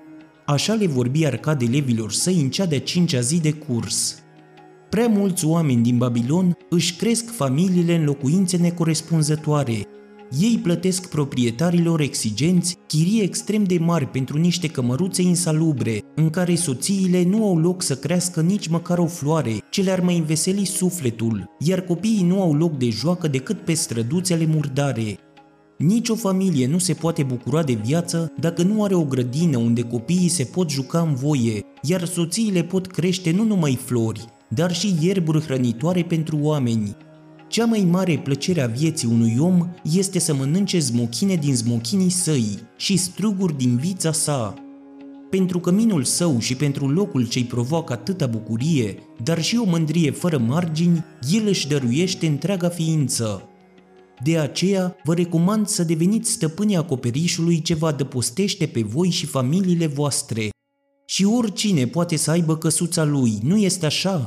[0.46, 4.22] Așa le vorbi Arcade levilor săi în cea de-a cincea zi de curs.
[4.90, 9.86] Prea mulți oameni din Babilon își cresc familiile în locuințe necorespunzătoare,
[10.40, 17.24] ei plătesc proprietarilor exigenți chirii extrem de mari pentru niște cămăruțe insalubre, în care soțiile
[17.24, 21.80] nu au loc să crească nici măcar o floare, ce le-ar mai înveseli sufletul, iar
[21.80, 25.18] copiii nu au loc de joacă decât pe străduțele murdare.
[25.78, 29.82] Nici o familie nu se poate bucura de viață dacă nu are o grădină unde
[29.82, 34.94] copiii se pot juca în voie, iar soțiile pot crește nu numai flori, dar și
[35.00, 36.96] ierburi hrănitoare pentru oameni,
[37.48, 42.58] cea mai mare plăcere a vieții unui om este să mănânce zmochine din zmochinii săi
[42.76, 44.54] și struguri din vița sa.
[45.30, 50.38] Pentru căminul său și pentru locul ce-i provoacă atâta bucurie, dar și o mândrie fără
[50.38, 53.42] margini, el își dăruiește întreaga ființă.
[54.22, 59.86] De aceea, vă recomand să deveniți stăpânii acoperișului ce vă adăpostește pe voi și familiile
[59.86, 60.48] voastre.
[61.06, 64.24] Și oricine poate să aibă căsuța lui, nu este așa?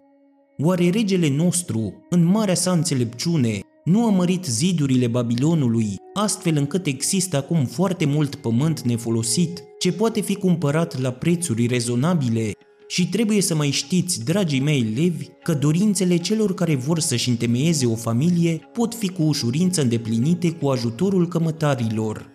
[0.63, 7.37] Oare regele nostru, în marea sa înțelepciune, nu a mărit zidurile Babilonului, astfel încât există
[7.37, 12.51] acum foarte mult pământ nefolosit, ce poate fi cumpărat la prețuri rezonabile
[12.87, 17.85] și trebuie să mai știți, dragii mei elevi, că dorințele celor care vor să-și întemeieze
[17.85, 22.29] o familie pot fi cu ușurință îndeplinite cu ajutorul cămătarilor.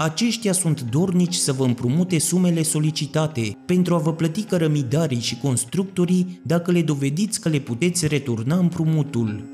[0.00, 6.40] Aceștia sunt dornici să vă împrumute sumele solicitate pentru a vă plăti cărămidarii și constructorii
[6.42, 9.44] dacă le dovediți că le puteți returna împrumutul.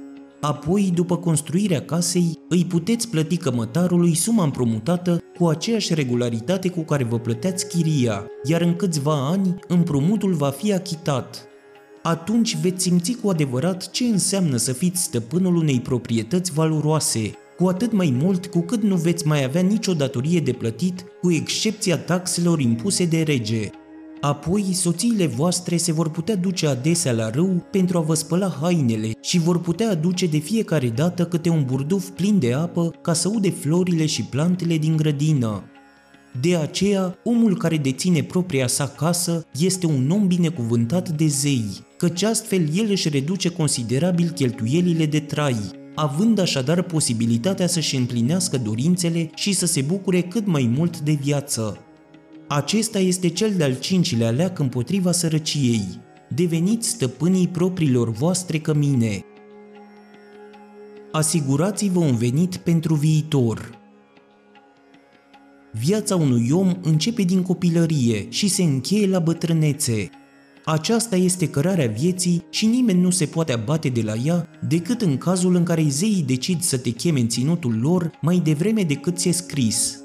[0.41, 7.05] Apoi, după construirea casei, îi puteți plăti cămătarului suma împrumutată cu aceeași regularitate cu care
[7.05, 11.47] vă plăteați chiria, iar în câțiva ani împrumutul va fi achitat.
[12.03, 17.93] Atunci veți simți cu adevărat ce înseamnă să fiți stăpânul unei proprietăți valoroase, cu atât
[17.93, 22.61] mai mult cu cât nu veți mai avea nicio datorie de plătit, cu excepția taxelor
[22.61, 23.71] impuse de rege.
[24.21, 29.11] Apoi, soțiile voastre se vor putea duce adesea la râu pentru a vă spăla hainele
[29.21, 33.29] și vor putea aduce de fiecare dată câte un burduf plin de apă ca să
[33.35, 35.63] ude florile și plantele din grădină.
[36.41, 42.23] De aceea, omul care deține propria sa casă este un om binecuvântat de zei, căci
[42.23, 49.53] astfel el își reduce considerabil cheltuielile de trai, având așadar posibilitatea să-și împlinească dorințele și
[49.53, 51.79] să se bucure cât mai mult de viață.
[52.49, 55.85] Acesta este cel de-al cincilea leac împotriva sărăciei.
[56.29, 59.25] Deveniți stăpânii propriilor voastre cămine.
[61.13, 63.79] Asigurați-vă un venit pentru viitor.
[65.73, 70.11] Viața unui om începe din copilărie și se încheie la bătrânețe,
[70.65, 75.17] aceasta este cărarea vieții și nimeni nu se poate abate de la ea decât în
[75.17, 79.33] cazul în care zeii decid să te cheme în ținutul lor mai devreme decât ți-e
[79.33, 79.99] scris.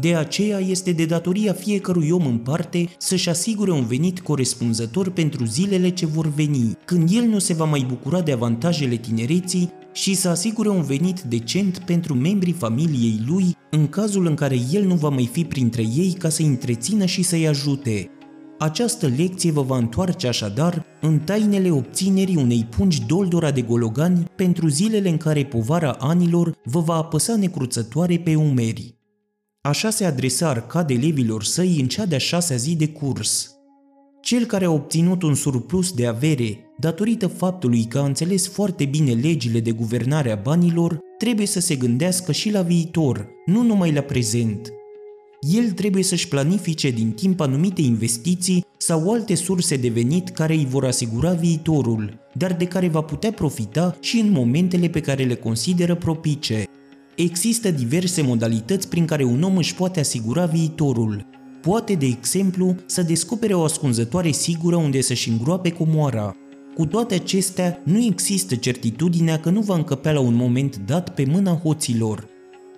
[0.00, 5.44] De aceea este de datoria fiecărui om în parte să-și asigure un venit corespunzător pentru
[5.44, 10.14] zilele ce vor veni, când el nu se va mai bucura de avantajele tinereții și
[10.14, 14.94] să asigure un venit decent pentru membrii familiei lui în cazul în care el nu
[14.94, 18.10] va mai fi printre ei ca să-i întrețină și să-i ajute.
[18.62, 24.68] Această lecție vă va întoarce așadar în tainele obținerii unei pungi doldora de gologani pentru
[24.68, 28.98] zilele în care povara anilor vă va apăsa necruțătoare pe umeri.
[29.60, 33.54] Așa se adresa Arcade elevilor săi în cea de-a șasea zi de curs.
[34.20, 39.12] Cel care a obținut un surplus de avere datorită faptului că a înțeles foarte bine
[39.12, 44.00] legile de guvernare a banilor, trebuie să se gândească și la viitor, nu numai la
[44.00, 44.72] prezent.
[45.50, 50.66] El trebuie să-și planifice din timp anumite investiții sau alte surse de venit care îi
[50.70, 55.34] vor asigura viitorul, dar de care va putea profita și în momentele pe care le
[55.34, 56.64] consideră propice.
[57.16, 61.26] Există diverse modalități prin care un om își poate asigura viitorul.
[61.62, 66.36] Poate, de exemplu, să descopere o ascunzătoare sigură unde să-și îngroape comoara.
[66.74, 71.24] Cu toate acestea, nu există certitudinea că nu va încăpea la un moment dat pe
[71.24, 72.31] mâna hoților.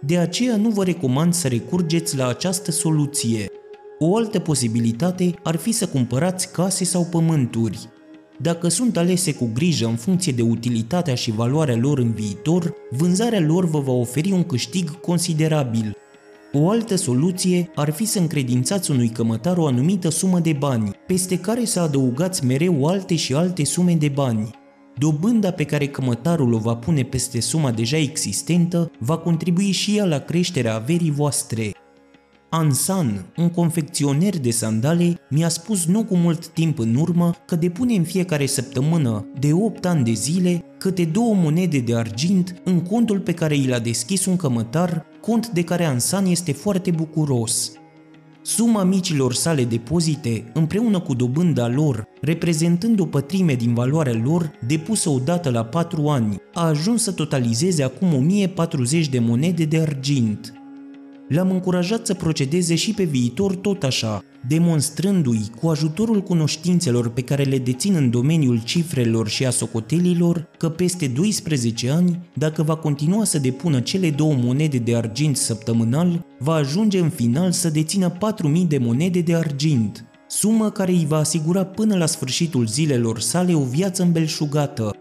[0.06, 3.46] De aceea nu vă recomand să recurgeți la această soluție.
[3.98, 7.88] O altă posibilitate ar fi să cumpărați case sau pământuri.
[8.38, 13.40] Dacă sunt alese cu grijă în funcție de utilitatea și valoarea lor în viitor, vânzarea
[13.40, 15.96] lor vă va oferi un câștig considerabil.
[16.52, 21.38] O altă soluție ar fi să încredințați unui cămătar o anumită sumă de bani, peste
[21.38, 24.50] care să adăugați mereu alte și alte sume de bani.
[24.98, 30.04] Dobânda pe care cămătarul o va pune peste suma deja existentă va contribui și ea
[30.04, 31.72] la creșterea averii voastre.
[32.50, 37.94] Ansan, un confecționer de sandale, mi-a spus nu cu mult timp în urmă că depune
[37.94, 43.20] în fiecare săptămână, de 8 ani de zile, câte două monede de argint în contul
[43.20, 47.72] pe care i l-a deschis un cămătar, cont de care Ansan este foarte bucuros.
[48.46, 55.10] Suma micilor sale depozite, împreună cu dobânda lor, reprezentând o pătrime din valoarea lor, depusă
[55.10, 60.52] odată la 4 ani, a ajuns să totalizeze acum 1040 de monede de argint.
[61.28, 67.42] L-am încurajat să procedeze și pe viitor tot așa, demonstrându-i, cu ajutorul cunoștințelor pe care
[67.42, 73.24] le dețin în domeniul cifrelor și a socotelilor, că peste 12 ani, dacă va continua
[73.24, 78.18] să depună cele două monede de argint săptămânal, va ajunge în final să dețină 4.000
[78.68, 83.62] de monede de argint, sumă care îi va asigura până la sfârșitul zilelor sale o
[83.62, 84.96] viață îmbelșugată,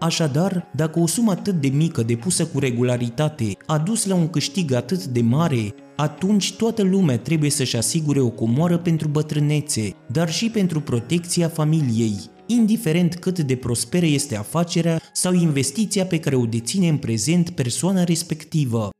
[0.00, 4.72] Așadar, dacă o sumă atât de mică depusă cu regularitate a dus la un câștig
[4.72, 10.50] atât de mare, atunci toată lumea trebuie să-și asigure o comoară pentru bătrânețe, dar și
[10.50, 16.88] pentru protecția familiei, indiferent cât de prosperă este afacerea sau investiția pe care o deține
[16.88, 18.90] în prezent persoana respectivă.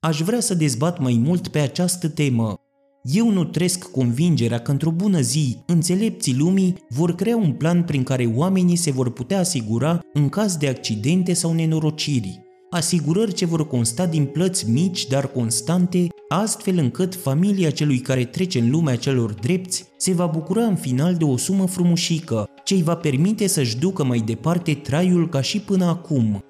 [0.00, 2.60] Aș vrea să dezbat mai mult pe această temă,
[3.02, 8.02] eu nu trăiesc convingerea că într-o bună zi, înțelepții lumii vor crea un plan prin
[8.02, 12.47] care oamenii se vor putea asigura în caz de accidente sau nenorociri.
[12.70, 18.58] Asigurări ce vor consta din plăți mici, dar constante, astfel încât familia celui care trece
[18.58, 22.82] în lumea celor drepți se va bucura în final de o sumă frumușică, ce îi
[22.82, 26.42] va permite să-și ducă mai departe traiul ca și până acum.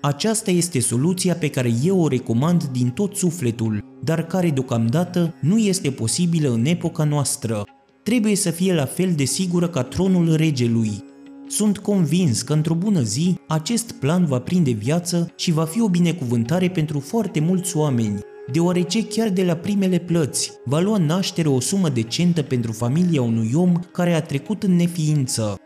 [0.00, 5.58] Aceasta este soluția pe care eu o recomand din tot sufletul, dar care deocamdată nu
[5.58, 7.64] este posibilă în epoca noastră.
[8.02, 11.04] Trebuie să fie la fel de sigură ca tronul regelui.
[11.48, 15.88] Sunt convins că într-o bună zi acest plan va prinde viață și va fi o
[15.88, 18.18] binecuvântare pentru foarte mulți oameni,
[18.52, 23.50] deoarece chiar de la primele plăți va lua naștere o sumă decentă pentru familia unui
[23.54, 25.56] om care a trecut în neființă.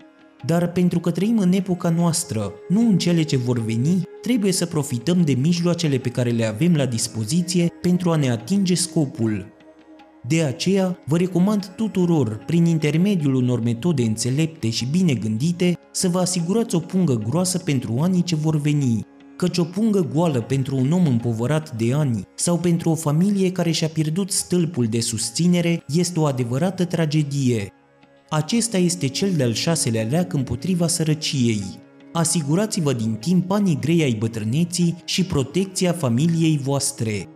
[0.46, 4.66] Dar pentru că trăim în epoca noastră, nu în cele ce vor veni, trebuie să
[4.66, 9.59] profităm de mijloacele pe care le avem la dispoziție pentru a ne atinge scopul.
[10.28, 16.18] De aceea, vă recomand tuturor, prin intermediul unor metode înțelepte și bine gândite, să vă
[16.18, 19.06] asigurați o pungă groasă pentru anii ce vor veni,
[19.36, 23.70] căci o pungă goală pentru un om împovărat de ani sau pentru o familie care
[23.70, 27.72] și-a pierdut stâlpul de susținere este o adevărată tragedie.
[28.28, 31.62] Acesta este cel de-al șaselea leac împotriva sărăciei.
[32.12, 37.28] Asigurați-vă din timp banii grei ai bătrâneții și protecția familiei voastre.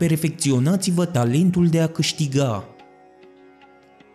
[0.00, 2.64] Perfecționați-vă talentul de a câștiga.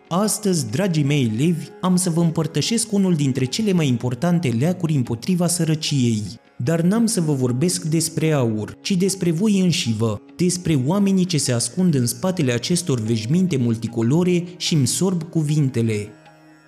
[0.08, 5.46] Astăzi, dragii mei elevi, am să vă împărtășesc unul dintre cele mai importante leacuri împotriva
[5.46, 6.22] sărăciei.
[6.56, 11.52] Dar n-am să vă vorbesc despre aur, ci despre voi înșivă, despre oamenii ce se
[11.52, 16.08] ascund în spatele acestor veșminte multicolore și îmi sorb cuvintele.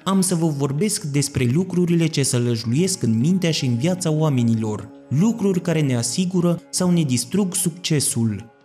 [0.04, 4.88] Am să vă vorbesc despre lucrurile ce să lăjluiesc în mintea și în viața oamenilor,
[5.09, 8.57] lucruri care ne asigură sau ne distrug succesul.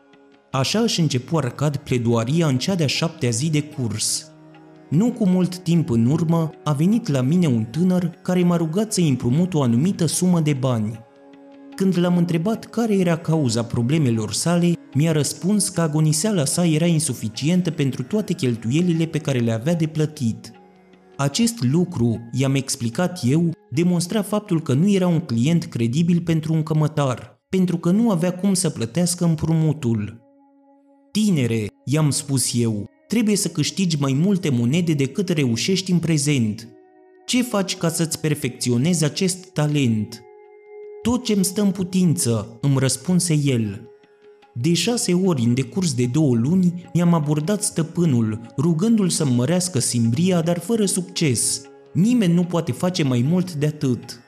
[0.55, 4.31] Așa își începu Arcad pledoaria în cea de-a șaptea zi de curs.
[4.89, 8.93] Nu cu mult timp în urmă a venit la mine un tânăr care m-a rugat
[8.93, 10.99] să-i împrumut o anumită sumă de bani.
[11.75, 17.71] Când l-am întrebat care era cauza problemelor sale, mi-a răspuns că agoniseala sa era insuficientă
[17.71, 20.51] pentru toate cheltuielile pe care le avea de plătit.
[21.17, 26.63] Acest lucru, i-am explicat eu, demonstra faptul că nu era un client credibil pentru un
[26.63, 30.22] cămătar, pentru că nu avea cum să plătească împrumutul.
[31.21, 36.67] Tinere, i-am spus eu, trebuie să câștigi mai multe monede decât reușești în prezent.
[37.25, 40.23] Ce faci ca să-ți perfecționezi acest talent?
[41.01, 43.89] Tot ce-mi stă în putință, îmi răspunse el.
[44.53, 50.41] De șase ori în decurs de două luni mi-am abordat stăpânul, rugându-l să-mi mărească simbria,
[50.41, 51.61] dar fără succes.
[51.91, 54.22] Nimeni nu poate face mai mult de atât.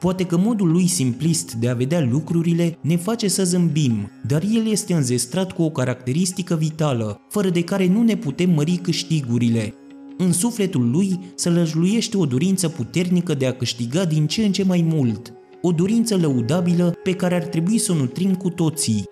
[0.00, 4.68] Poate că modul lui simplist de a vedea lucrurile ne face să zâmbim, dar el
[4.70, 9.74] este înzestrat cu o caracteristică vitală, fără de care nu ne putem mări câștigurile.
[10.18, 14.64] În sufletul lui se lăjluiește o dorință puternică de a câștiga din ce în ce
[14.64, 15.32] mai mult,
[15.62, 19.04] o dorință lăudabilă pe care ar trebui să o nutrim cu toții.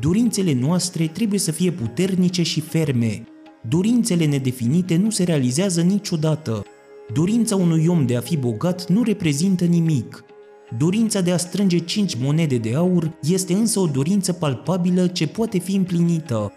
[0.00, 3.24] Dorințele noastre trebuie să fie puternice și ferme.
[3.68, 6.64] Dorințele nedefinite nu se realizează niciodată.
[7.12, 10.24] Dorința unui om de a fi bogat nu reprezintă nimic.
[10.70, 15.58] Dorința de a strânge 5 monede de aur este însă o dorință palpabilă ce poate
[15.58, 16.52] fi împlinită.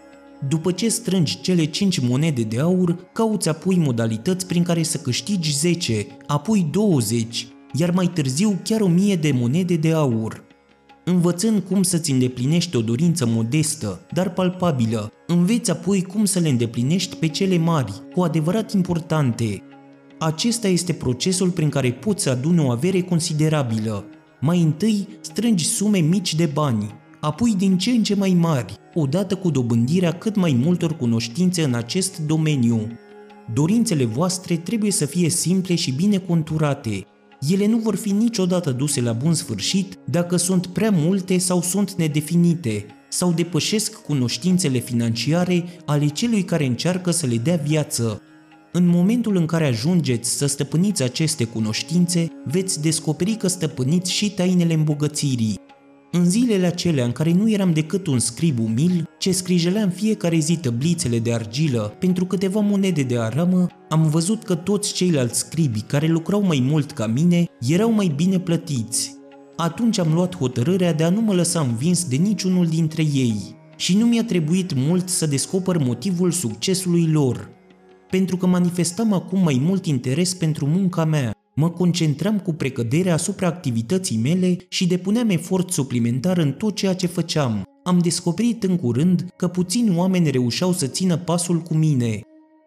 [0.48, 5.52] După ce strângi cele 5 monede de aur, cauți apoi modalități prin care să câștigi
[5.52, 10.44] 10, apoi 20, iar mai târziu chiar 1000 de monede de aur.
[11.04, 17.16] Învățând cum să-ți îndeplinești o dorință modestă, dar palpabilă, înveți apoi cum să le îndeplinești
[17.16, 19.62] pe cele mari, cu adevărat importante,
[20.22, 24.04] acesta este procesul prin care poți să aduni o avere considerabilă.
[24.40, 29.34] Mai întâi strângi sume mici de bani, apoi din ce în ce mai mari, odată
[29.34, 32.80] cu dobândirea cât mai multor cunoștințe în acest domeniu.
[33.52, 37.06] Dorințele voastre trebuie să fie simple și bine conturate.
[37.48, 41.92] Ele nu vor fi niciodată duse la bun sfârșit dacă sunt prea multe sau sunt
[41.92, 48.22] nedefinite, sau depășesc cunoștințele financiare ale celui care încearcă să le dea viață,
[48.72, 54.74] în momentul în care ajungeți să stăpâniți aceste cunoștințe, veți descoperi că stăpâniți și tainele
[54.74, 55.58] îmbogățirii.
[56.12, 60.38] În zilele acelea în care nu eram decât un scrib umil, ce scrijelea în fiecare
[60.38, 65.80] zi tăblițele de argilă pentru câteva monede de aramă, am văzut că toți ceilalți scribi
[65.80, 69.18] care lucrau mai mult ca mine erau mai bine plătiți.
[69.56, 73.96] Atunci am luat hotărârea de a nu mă lăsa învins de niciunul dintre ei și
[73.96, 77.58] nu mi-a trebuit mult să descoper motivul succesului lor
[78.10, 81.34] pentru că manifestam acum mai mult interes pentru munca mea.
[81.54, 87.06] Mă concentram cu precădere asupra activității mele și depuneam efort suplimentar în tot ceea ce
[87.06, 87.62] făceam.
[87.84, 92.20] Am descoperit în curând că puțini oameni reușeau să țină pasul cu mine.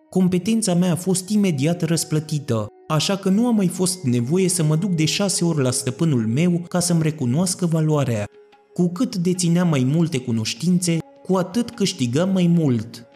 [0.09, 4.75] Competența mea a fost imediat răsplătită, așa că nu a mai fost nevoie să mă
[4.75, 8.25] duc de șase ori la stăpânul meu ca să-mi recunoască valoarea.
[8.73, 13.07] Cu cât dețineam mai multe cunoștințe, cu atât câștigam mai mult.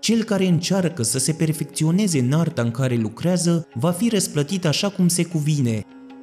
[0.00, 4.88] Cel care încearcă să se perfecționeze în arta în care lucrează va fi răsplătit așa
[4.88, 5.82] cum se cuvine.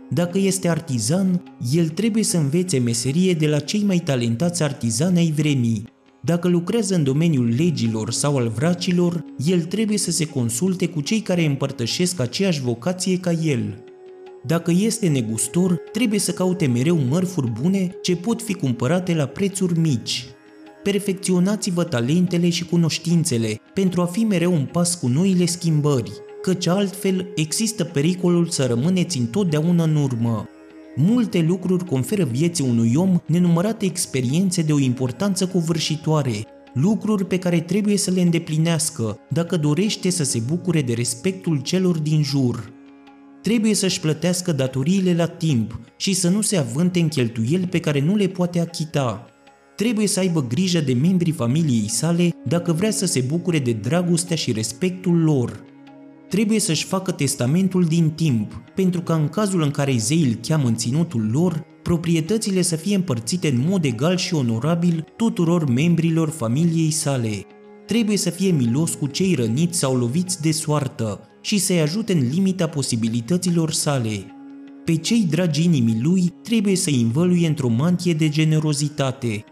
[0.10, 5.34] Dacă este artizan, el trebuie să învețe meserie de la cei mai talentați artizani ai
[5.36, 5.86] vremii.
[6.22, 11.20] Dacă lucrează în domeniul legilor sau al vracilor, el trebuie să se consulte cu cei
[11.20, 13.84] care împărtășesc aceeași vocație ca el.
[14.46, 19.80] Dacă este negustor, trebuie să caute mereu mărfuri bune ce pot fi cumpărate la prețuri
[19.80, 20.26] mici
[20.92, 26.12] perfecționați-vă talentele și cunoștințele pentru a fi mereu în pas cu noile schimbări,
[26.42, 30.50] căci altfel există pericolul să rămâneți întotdeauna în urmă.
[30.96, 37.60] Multe lucruri conferă vieții unui om nenumărate experiențe de o importanță covârșitoare, lucruri pe care
[37.60, 42.72] trebuie să le îndeplinească dacă dorește să se bucure de respectul celor din jur.
[43.42, 48.02] Trebuie să-și plătească datoriile la timp și să nu se avânte în cheltuieli pe care
[48.02, 49.32] nu le poate achita
[49.78, 54.36] trebuie să aibă grijă de membrii familiei sale dacă vrea să se bucure de dragostea
[54.36, 55.64] și respectul lor.
[56.30, 60.68] Trebuie să-și facă testamentul din timp, pentru că în cazul în care zei îl cheamă
[60.68, 66.92] în ținutul lor, proprietățile să fie împărțite în mod egal și onorabil tuturor membrilor familiei
[66.92, 67.46] sale.
[67.86, 72.30] Trebuie să fie milos cu cei răniți sau loviți de soartă și să-i ajute în
[72.34, 74.26] limita posibilităților sale.
[74.86, 79.44] Pe cei dragi inimii lui trebuie să-i învăluie într-o mantie de generozitate,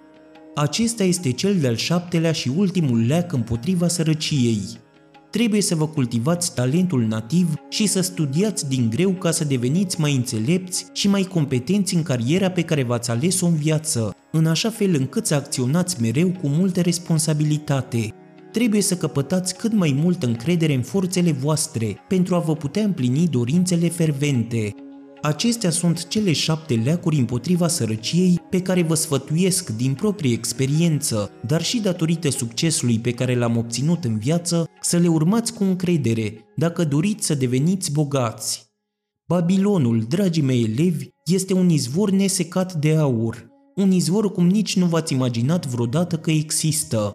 [0.56, 4.62] acesta este cel de-al șaptelea și ultimul leac împotriva sărăciei.
[5.30, 10.16] Trebuie să vă cultivați talentul nativ și să studiați din greu ca să deveniți mai
[10.16, 14.96] înțelepți și mai competenți în cariera pe care v-ați ales-o în viață, în așa fel
[15.00, 18.14] încât să acționați mereu cu multă responsabilitate.
[18.52, 23.28] Trebuie să căpătați cât mai multă încredere în forțele voastre pentru a vă putea împlini
[23.28, 24.74] dorințele fervente,
[25.26, 31.64] Acestea sunt cele șapte leacuri împotriva sărăciei pe care vă sfătuiesc din proprie experiență, dar
[31.64, 36.84] și datorită succesului pe care l-am obținut în viață, să le urmați cu încredere dacă
[36.84, 38.66] doriți să deveniți bogați.
[39.28, 44.86] Babilonul, dragii mei elevi, este un izvor nesecat de aur, un izvor cum nici nu
[44.86, 47.12] v-ați imaginat vreodată că există.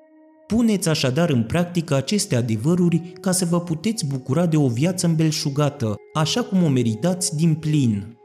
[0.50, 5.94] Puneți așadar în practică aceste adevăruri ca să vă puteți bucura de o viață îmbelșugată,
[6.14, 8.16] așa cum o meritați din plin.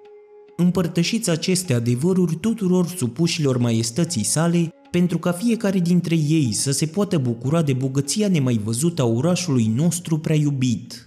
[0.58, 7.18] Împărtășiți aceste adevăruri tuturor supușilor maiestății sale, pentru ca fiecare dintre ei să se poată
[7.18, 11.05] bucura de bogăția nemai văzută a orașului nostru prea iubit.